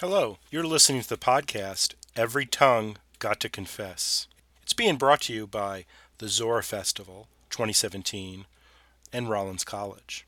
[0.00, 4.28] Hello, you're listening to the podcast Every Tongue Got to Confess.
[4.62, 5.84] It's being brought to you by
[6.16, 8.46] the Zora Festival 2017
[9.12, 10.24] and Rollins College.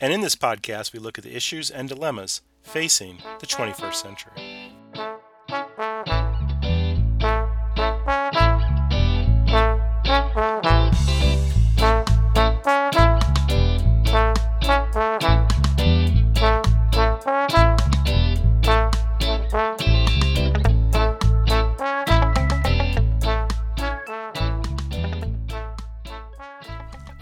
[0.00, 4.75] And in this podcast, we look at the issues and dilemmas facing the 21st century.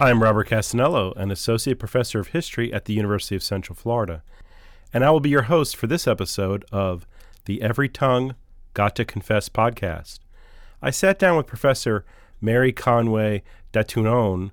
[0.05, 4.21] I'm Robert Cassanello, an associate professor of history at the University of Central Florida,
[4.93, 7.07] and I will be your host for this episode of
[7.45, 8.35] the Every Tongue
[8.75, 10.19] Got to Confess podcast.
[10.79, 12.05] I sat down with Professor
[12.39, 13.41] Mary Conway
[13.71, 14.51] Dato-on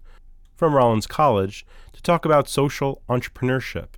[0.57, 3.89] from Rollins College to talk about social entrepreneurship.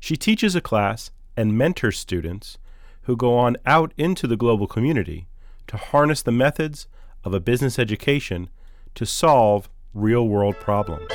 [0.00, 2.58] She teaches a class and mentors students
[3.02, 5.28] who go on out into the global community
[5.68, 6.88] to harness the methods
[7.22, 8.50] of a business education
[8.96, 11.08] to solve real world problems.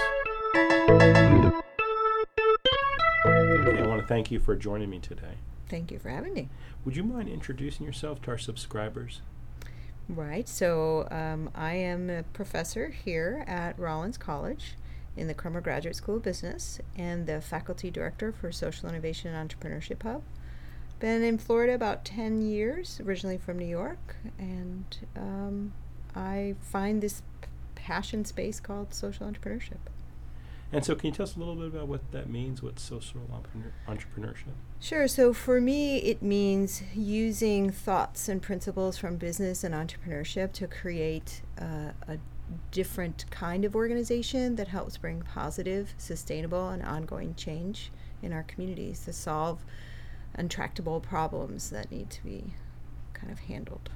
[3.26, 5.36] Okay, I want to thank you for joining me today.
[5.68, 6.50] Thank you for having me.
[6.86, 9.22] Would you mind introducing yourself to our subscribers?
[10.08, 10.48] Right.
[10.48, 14.76] So um, I am a professor here at Rollins College
[15.16, 19.50] in the Crummer Graduate School of Business and the faculty director for Social Innovation and
[19.50, 20.24] Entrepreneurship Hub.
[21.00, 25.74] Been in Florida about 10 years, originally from New York, and um,
[26.16, 27.22] I find this
[27.84, 29.80] passion space called social entrepreneurship.
[30.72, 32.62] And so, can you tell us a little bit about what that means?
[32.62, 33.22] What social
[33.88, 34.54] entrepreneurship?
[34.80, 35.08] Sure.
[35.08, 41.42] So, for me, it means using thoughts and principles from business and entrepreneurship to create
[41.60, 42.18] uh, a
[42.72, 49.06] different kind of organization that helps bring positive, sustainable, and ongoing change in our communities
[49.06, 49.64] to solve
[50.38, 52.54] intractable problems that need to be
[53.14, 53.90] kind of handled.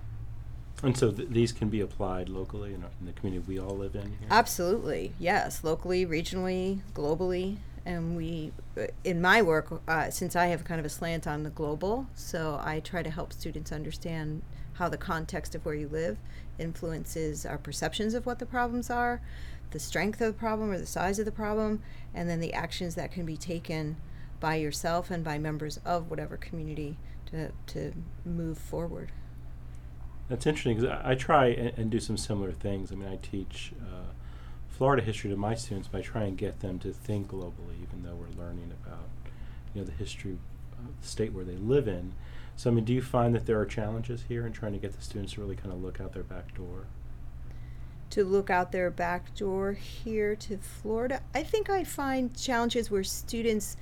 [0.83, 3.95] And so th- these can be applied locally in, in, the community we all live
[3.95, 4.27] in here?
[4.29, 5.63] Absolutely, yes.
[5.63, 7.57] Locally, regionally, globally.
[7.85, 11.43] And we, uh, in my work, uh, since I have kind of a slant on
[11.43, 14.41] the global, so I try to help students understand
[14.73, 16.17] how the context of where you live
[16.59, 19.21] influences our perceptions of what the problems are,
[19.71, 21.81] the strength of the problem or the size of the problem,
[22.13, 23.97] and then the actions that can be taken
[24.39, 27.93] by yourself and by members of whatever community to, to
[28.25, 29.11] move forward.
[30.29, 32.91] That's interesting because I, I, try and, and, do some similar things.
[32.91, 34.11] I mean, I teach uh,
[34.69, 38.15] Florida history to my students by trying to get them to think globally, even though
[38.15, 39.09] we're learning about
[39.73, 42.13] you know the history of the state where they live in.
[42.55, 44.93] So, I mean, do you find that there are challenges here in trying to get
[44.93, 46.85] the students to really kind of look out their back door?
[48.11, 53.03] To look out their back door here to Florida, I think I find challenges where
[53.03, 53.75] students,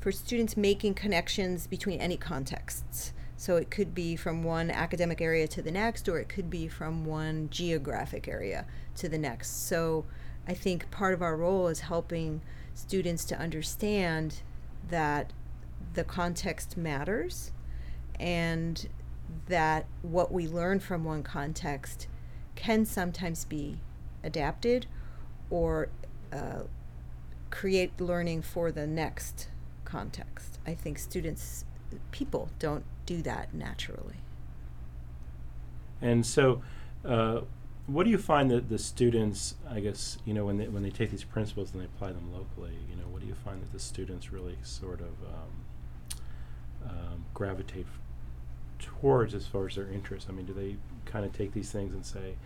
[0.00, 3.14] for students making connections between any contexts.
[3.40, 6.68] So it could be from one academic area to the next, or it could be
[6.68, 9.66] from one geographic area to the next.
[9.66, 10.04] So
[10.46, 12.42] I think part of our role is helping
[12.74, 14.42] students to understand
[14.90, 15.32] that
[15.94, 17.50] the context matters
[18.18, 18.86] and
[19.46, 22.08] that what we learn from one context
[22.56, 23.78] can sometimes be
[24.22, 24.84] adapted
[25.48, 25.88] or
[26.30, 26.64] uh,
[27.48, 29.48] create learning for the next
[29.86, 30.58] context.
[30.66, 31.64] I think students,
[32.10, 34.14] people don't do that naturally.
[36.00, 36.62] And so,
[37.04, 37.40] uh,
[37.88, 40.90] what do you find that the students, I guess, you know, when they when they
[40.90, 43.72] take these principles and they apply them locally, you know, what do you find that
[43.72, 47.86] the students really sort of um, um, gravitate
[48.78, 50.30] towards as far as their interests?
[50.30, 52.36] I mean, do they kind of take these things and say,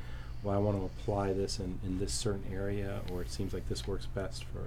[0.42, 3.68] "Well, I want to apply this in in this certain area," or it seems like
[3.68, 4.64] this works best for?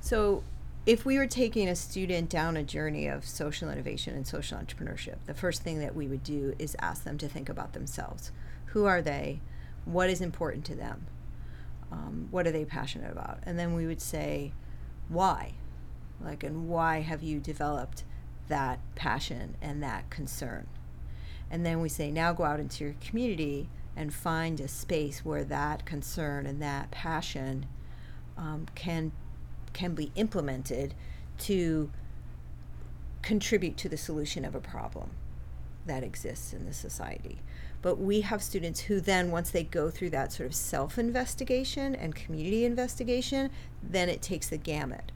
[0.00, 0.44] So
[0.86, 5.16] if we were taking a student down a journey of social innovation and social entrepreneurship,
[5.26, 8.30] the first thing that we would do is ask them to think about themselves.
[8.66, 9.40] Who are they?
[9.84, 11.06] What is important to them?
[11.90, 13.40] Um, what are they passionate about?
[13.42, 14.52] And then we would say,
[15.08, 15.54] why?
[16.20, 18.04] Like, and why have you developed
[18.46, 20.68] that passion and that concern?
[21.50, 25.44] And then we say, now go out into your community and find a space where
[25.44, 27.66] that concern and that passion
[28.36, 29.10] um, can
[29.76, 30.94] can be implemented
[31.38, 31.90] to
[33.20, 35.10] contribute to the solution of a problem
[35.84, 37.42] that exists in the society.
[37.82, 41.94] But we have students who then, once they go through that sort of self investigation
[41.94, 43.50] and community investigation,
[43.82, 45.12] then it takes the gamut.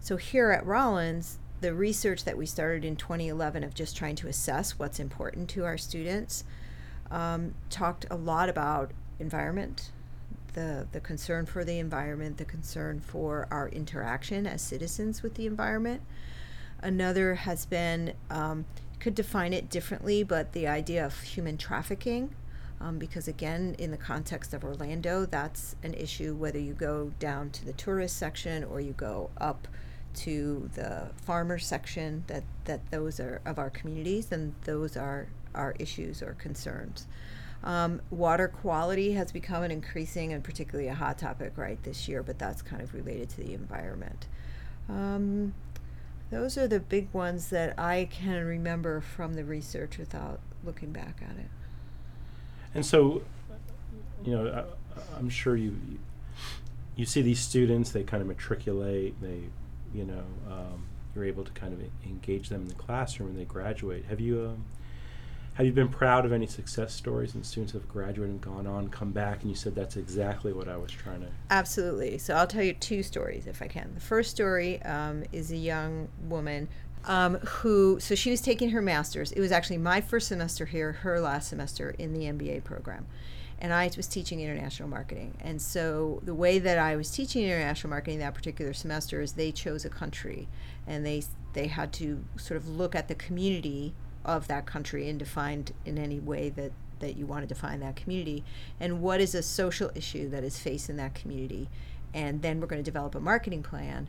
[0.00, 4.28] So here at Rollins, the research that we started in 2011 of just trying to
[4.28, 6.44] assess what's important to our students
[7.10, 9.90] um, talked a lot about environment,
[10.56, 15.46] the, the concern for the environment, the concern for our interaction as citizens with the
[15.46, 16.02] environment.
[16.80, 18.64] Another has been um,
[18.98, 22.34] could define it differently, but the idea of human trafficking,
[22.80, 27.50] um, because again, in the context of Orlando, that's an issue whether you go down
[27.50, 29.68] to the tourist section or you go up
[30.14, 35.74] to the farmer section, that, that those are of our communities, and those are our
[35.78, 37.06] issues or concerns.
[37.66, 42.22] Um, water quality has become an increasing and particularly a hot topic right this year,
[42.22, 44.28] but that's kind of related to the environment.
[44.88, 45.52] Um,
[46.30, 51.20] those are the big ones that I can remember from the research without looking back
[51.28, 51.50] at it.
[52.72, 53.22] And so,
[54.24, 54.64] you know,
[54.96, 55.76] I, I'm sure you
[56.94, 57.90] you see these students.
[57.90, 59.20] They kind of matriculate.
[59.20, 59.40] They,
[59.92, 60.86] you know, um,
[61.16, 64.04] you're able to kind of engage them in the classroom, and they graduate.
[64.08, 64.64] Have you um,
[65.56, 68.90] have you been proud of any success stories and students have graduated and gone on,
[68.90, 71.28] come back, and you said that's exactly what I was trying to?
[71.48, 72.18] Absolutely.
[72.18, 73.90] So I'll tell you two stories if I can.
[73.94, 76.68] The first story um, is a young woman
[77.06, 79.32] um, who, so she was taking her master's.
[79.32, 83.06] It was actually my first semester here, her last semester in the MBA program.
[83.58, 85.38] And I was teaching international marketing.
[85.40, 89.52] And so the way that I was teaching international marketing that particular semester is they
[89.52, 90.48] chose a country
[90.86, 91.22] and they,
[91.54, 93.94] they had to sort of look at the community
[94.26, 97.94] of that country and defined in any way that that you want to define that
[97.94, 98.42] community.
[98.80, 101.68] And what is a social issue that is faced in that community?
[102.14, 104.08] And then we're going to develop a marketing plan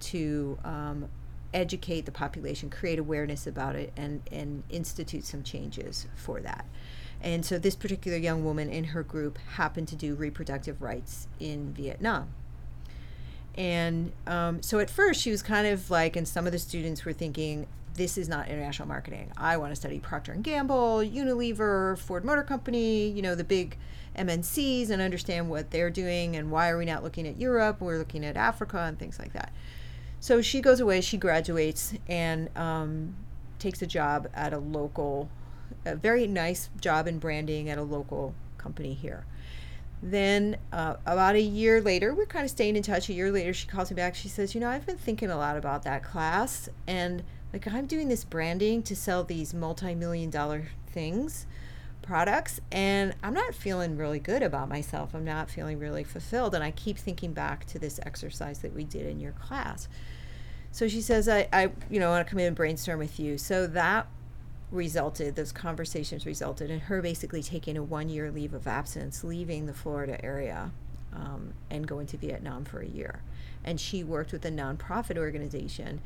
[0.00, 1.08] to um,
[1.54, 6.66] educate the population create awareness about it and and institute some changes for that.
[7.22, 11.72] And so this particular young woman in her group happened to do reproductive rights in
[11.72, 12.28] vietnam.
[13.56, 17.04] And um, so at first she was kind of like and some of the students
[17.04, 19.32] were thinking this is not international marketing.
[19.36, 23.76] I want to study Procter and Gamble, Unilever, Ford Motor Company, you know, the big
[24.16, 27.80] MNCs and understand what they're doing and why are we not looking at Europe?
[27.80, 29.52] We're looking at Africa and things like that.
[30.20, 33.14] So she goes away, she graduates and um,
[33.58, 35.28] takes a job at a local,
[35.84, 39.24] a very nice job in branding at a local company here.
[40.02, 43.08] Then, uh, about a year later, we're kind of staying in touch.
[43.08, 44.14] A year later, she calls me back.
[44.14, 47.22] She says, You know, I've been thinking a lot about that class, and
[47.54, 51.46] like I'm doing this branding to sell these multi-million dollar things,
[52.02, 55.14] products, and I'm not feeling really good about myself.
[55.14, 56.56] I'm not feeling really fulfilled.
[56.56, 59.86] And I keep thinking back to this exercise that we did in your class.
[60.72, 63.38] So she says, I, I you know, want to come in and brainstorm with you.
[63.38, 64.08] So that
[64.72, 69.66] resulted, those conversations resulted in her basically taking a one year leave of absence, leaving
[69.66, 70.72] the Florida area
[71.14, 73.22] um, and going to Vietnam for a year.
[73.64, 76.00] And she worked with a nonprofit organization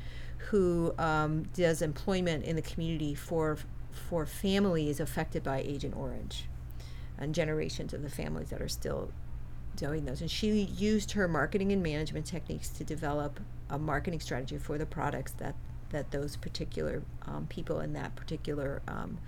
[0.51, 3.59] who um, does employment in the community for
[3.91, 6.45] for families affected by Agent Orange,
[7.19, 9.11] and generations of the families that are still
[9.77, 10.21] doing those.
[10.21, 13.41] And she used her marketing and management techniques to develop
[13.71, 15.55] a marketing strategy for the products that
[15.91, 19.19] that those particular um, people in that particular um,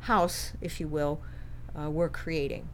[0.00, 1.22] house, if you will,
[1.78, 2.68] uh, were creating.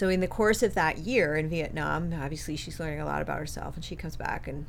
[0.00, 3.38] So in the course of that year in Vietnam, obviously she's learning a lot about
[3.38, 4.64] herself, and she comes back and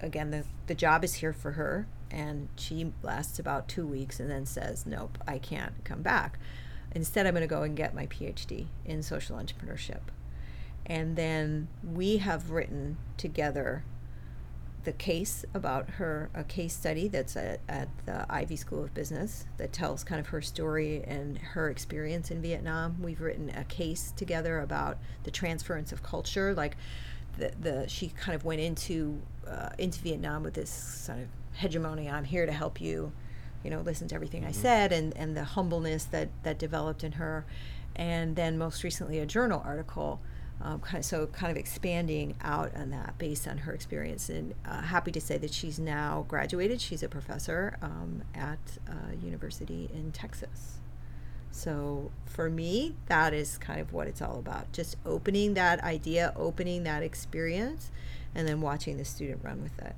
[0.00, 4.28] again, the, the job is here for her, and she lasts about two weeks and
[4.28, 6.36] then says, Nope, I can't come back.
[6.96, 10.00] Instead, I'm going to go and get my PhD in social entrepreneurship.
[10.84, 13.84] And then we have written together
[14.84, 19.46] the case about her, a case study that's at, at the Ivey School of Business
[19.56, 22.96] that tells kind of her story and her experience in Vietnam.
[23.00, 26.76] We've written a case together about the transference of culture, like
[27.38, 32.10] the, the she kind of went into uh, into Vietnam with this sort of hegemony.
[32.10, 33.12] I'm here to help you,
[33.62, 34.50] you know, listen to everything mm-hmm.
[34.50, 37.46] I said, and and the humbleness that that developed in her,
[37.94, 40.20] and then most recently a journal article.
[40.64, 44.54] Um, kind of, so kind of expanding out on that based on her experience and
[44.64, 49.90] uh, happy to say that she's now graduated she's a professor um, at uh, university
[49.92, 50.78] in texas
[51.52, 54.72] so for me, that is kind of what it's all about.
[54.72, 57.90] Just opening that idea, opening that experience,
[58.34, 59.94] and then watching the student run with it.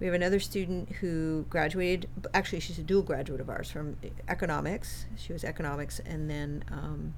[0.00, 5.04] We have another student who graduated, actually, she's a dual graduate of ours from economics.
[5.16, 7.12] She was economics and then um,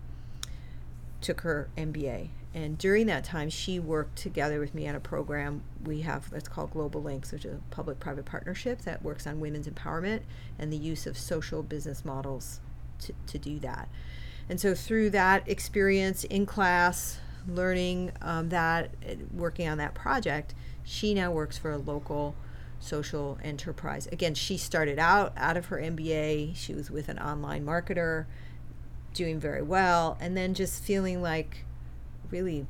[1.20, 2.30] took her MBA.
[2.54, 6.48] And during that time, she worked together with me on a program we have that's
[6.48, 10.20] called Global Links, which is a public private partnership that works on women's empowerment
[10.58, 12.60] and the use of social business models
[13.00, 13.88] to, to do that.
[14.48, 17.18] And so through that experience in class,
[17.48, 18.90] learning um, that,
[19.32, 20.54] working on that project,
[20.84, 22.34] she now works for a local
[22.80, 24.08] social enterprise.
[24.08, 26.56] Again, she started out out of her MBA.
[26.56, 28.26] She was with an online marketer,
[29.14, 31.64] doing very well, and then just feeling like
[32.32, 32.66] really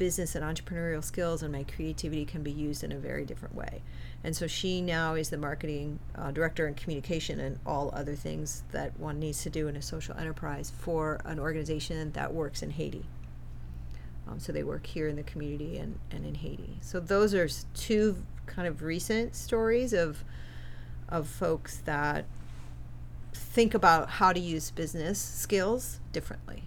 [0.00, 3.82] business and entrepreneurial skills and my creativity can be used in a very different way.
[4.24, 8.62] And so she now is the marketing uh, director and communication and all other things
[8.72, 12.70] that one needs to do in a social enterprise for an organization that works in
[12.70, 13.04] Haiti.
[14.26, 16.78] Um, so they work here in the community and, and in Haiti.
[16.80, 20.24] So those are two kind of recent stories of
[21.10, 22.24] of folks that
[23.32, 26.62] think about how to use business skills differently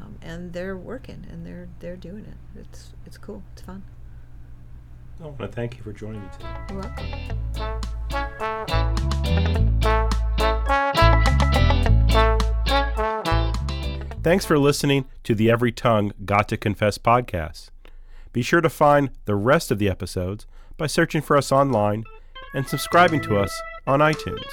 [0.00, 2.60] um, and they're working and they're they're doing it.
[2.60, 3.42] It's it's cool.
[3.52, 3.82] It's fun.
[5.20, 6.48] I want to thank you for joining me today.
[6.70, 7.06] You're welcome.
[14.22, 17.70] Thanks for listening to the Every Tongue Got to Confess podcast.
[18.32, 20.46] Be sure to find the rest of the episodes
[20.76, 22.04] by searching for us online
[22.54, 24.46] and subscribing to us on iTunes.